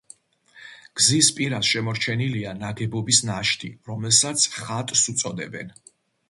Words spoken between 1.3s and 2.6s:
პირას შემორჩენილია